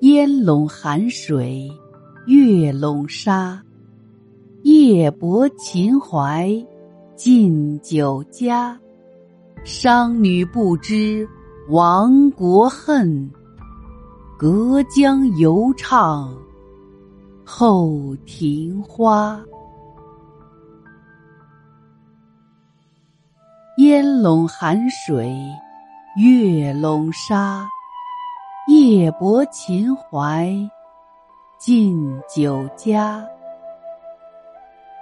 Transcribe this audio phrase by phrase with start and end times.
[0.00, 1.70] 烟笼寒水，
[2.26, 3.62] 月笼沙。
[4.62, 6.52] 夜泊秦淮，
[7.16, 8.78] 近酒家。
[9.64, 11.26] 商女不知
[11.70, 13.30] 亡国恨，
[14.38, 16.36] 隔江犹唱
[17.42, 19.42] 后庭花。
[23.78, 25.34] 烟笼寒水，
[26.22, 27.66] 月笼沙。
[28.68, 30.52] 夜泊秦淮，
[31.56, 33.24] 近酒家。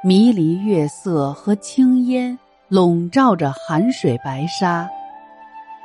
[0.03, 4.87] 迷离月色和青烟笼罩着寒水白沙。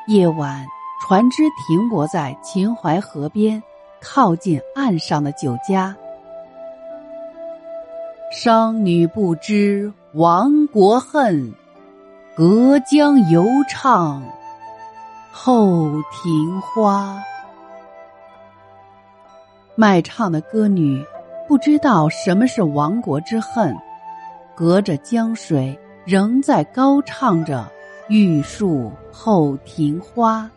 [0.07, 0.65] 夜晚，
[1.01, 3.63] 船只停泊在秦淮河边，
[4.01, 5.95] 靠近岸上的酒家。
[8.29, 11.53] 商女不知亡国恨，
[12.35, 14.21] 隔江犹唱
[15.31, 17.17] 后庭花。
[19.79, 21.01] 卖唱的歌女
[21.47, 23.73] 不知道什么是亡国之恨，
[24.53, 27.65] 隔着江水仍在高唱着
[28.11, 30.51] “玉树后庭花”。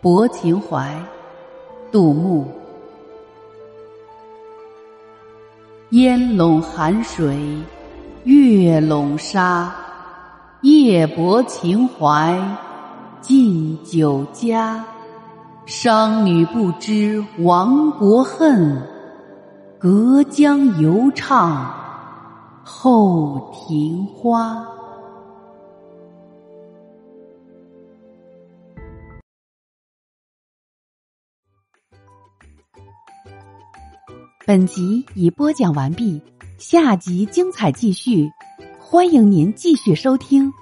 [0.02, 0.92] 《泊秦淮》，
[1.92, 2.44] 杜牧。
[5.90, 7.38] 烟笼寒水，
[8.24, 9.72] 月笼沙。
[10.62, 12.36] 夜泊秦淮，
[13.20, 14.84] 近酒家。
[15.66, 18.80] 商女不知亡国恨，
[19.80, 21.74] 隔江犹唱
[22.62, 24.64] 后庭花。
[34.46, 36.22] 本集已播讲完毕，
[36.58, 38.30] 下集精彩继续，
[38.78, 40.52] 欢迎您继续收听。